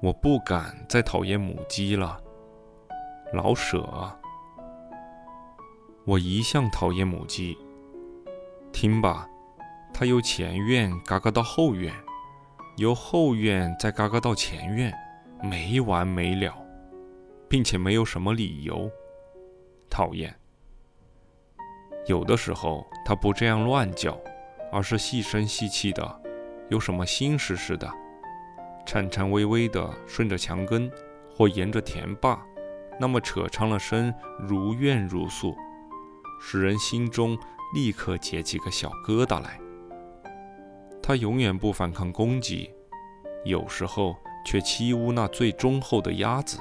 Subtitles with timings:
[0.00, 2.20] 我不敢再讨厌母鸡了。
[3.32, 3.86] 老舍，
[6.04, 7.56] 我一向讨厌母鸡。
[8.72, 9.28] 听吧，
[9.92, 11.94] 它由前院嘎嘎到后院，
[12.76, 14.92] 由后院再嘎嘎到前院，
[15.42, 16.54] 没完没了，
[17.48, 18.90] 并且没有什么理由。
[19.90, 20.34] 讨厌。
[22.06, 24.18] 有的时候它不这样乱叫，
[24.72, 26.22] 而是细声细气的，
[26.68, 27.88] 有什么心事似的。
[28.90, 30.90] 颤颤巍巍地顺着墙根，
[31.32, 32.36] 或沿着田坝，
[32.98, 35.54] 那么扯长了身，如怨如诉，
[36.40, 37.38] 使人心中
[37.72, 39.60] 立刻结起个小疙瘩来。
[41.00, 42.68] 他永远不反抗攻击，
[43.44, 46.58] 有时候却欺侮那最忠厚的鸭子。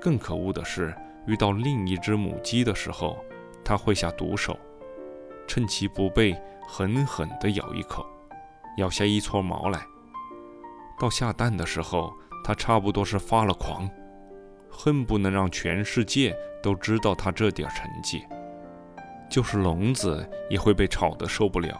[0.00, 3.22] 更可恶的是，遇到另一只母鸡的时候，
[3.62, 4.58] 他会下毒手，
[5.46, 6.34] 趁其不备，
[6.66, 8.06] 狠狠地咬一口，
[8.78, 9.86] 咬下一撮毛来。
[10.98, 12.12] 到下蛋的时候，
[12.44, 13.88] 他差不多是发了狂，
[14.70, 18.24] 恨不能让全世界都知道他这点成绩。
[19.28, 21.76] 就是笼子也会被吵得受不了。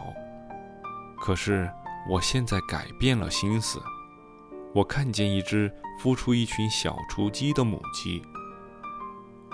[1.18, 1.70] 可是
[2.10, 3.80] 我现在改变了心思，
[4.74, 8.20] 我看见一只孵出一群小雏鸡的母鸡，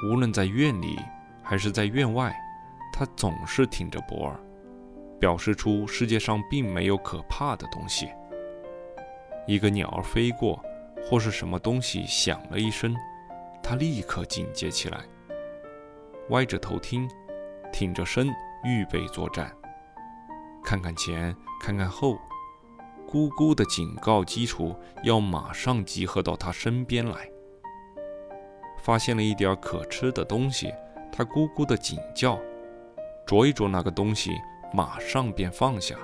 [0.05, 0.99] 无论在院里
[1.43, 2.35] 还是在院外，
[2.93, 4.41] 它总是挺着脖儿，
[5.21, 8.09] 表示出世界上并没有可怕的东西。
[9.47, 10.65] 一个鸟儿飞过，
[11.05, 12.95] 或是什么东西响了一声，
[13.63, 15.01] 它立刻警戒起来，
[16.31, 17.09] 歪着头听，
[17.73, 18.29] 挺着身
[18.65, 19.53] 预备作战，
[20.65, 22.17] 看看前，看看后，
[23.09, 27.29] 咕咕的警告基础要马上集合到它身边来。
[28.79, 30.73] 发现了一点可吃的东西，
[31.13, 32.39] 他咕咕的警叫，
[33.27, 34.33] 啄一啄那个东西，
[34.73, 35.97] 马上便放下，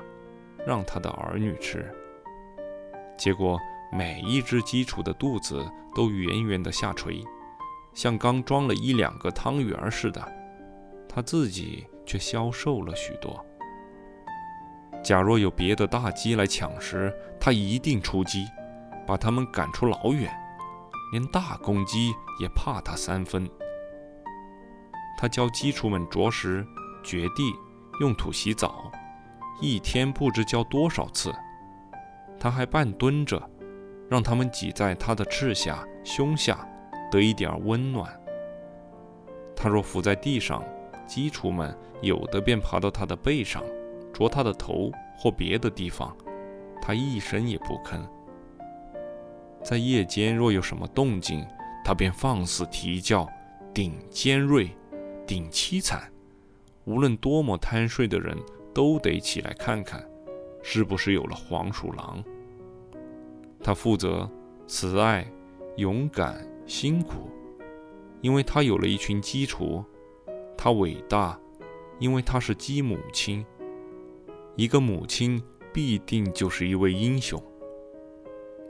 [0.66, 1.92] 让他的儿女吃。
[3.18, 3.58] 结果，
[3.90, 7.24] 每一只鸡雏的肚子都圆圆的下垂，
[7.92, 10.32] 像刚装了一两个汤圆似的。
[11.08, 13.44] 它自己却消瘦了许多。
[15.02, 18.46] 假若有别的大鸡来抢食，它一定出击，
[19.04, 20.32] 把它们赶出老远，
[21.10, 23.50] 连大公鸡也怕它三分。
[25.18, 26.64] 他教鸡雏们啄食、
[27.02, 27.52] 掘地、
[27.98, 28.92] 用土洗澡，
[29.60, 31.34] 一天不知教多少次。
[32.38, 33.42] 他还半蹲着，
[34.08, 36.66] 让他们挤在他的翅下、胸下，
[37.10, 38.08] 得一点温暖。
[39.56, 40.62] 他若伏在地上，
[41.06, 43.62] 鸡雏们有的便爬到他的背上，
[44.12, 46.16] 啄他的头或别的地方，
[46.80, 48.00] 他一声也不吭。
[49.62, 51.44] 在夜间若有什么动静，
[51.84, 53.28] 他便放肆啼叫，
[53.74, 54.70] 顶尖锐，
[55.26, 56.10] 顶凄惨，
[56.84, 58.36] 无论多么贪睡的人
[58.72, 60.00] 都得起来看看。
[60.70, 62.22] 是不是有了黄鼠狼？
[63.64, 64.30] 他负责
[64.66, 65.26] 慈爱、
[65.78, 67.30] 勇敢、辛苦，
[68.20, 69.82] 因为他有了一群鸡雏；
[70.58, 71.40] 他伟大，
[71.98, 73.42] 因为他是鸡母亲。
[74.56, 75.42] 一个母亲
[75.72, 77.42] 必定就是一位英雄。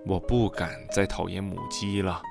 [0.07, 2.23] 我不敢再讨厌母鸡了。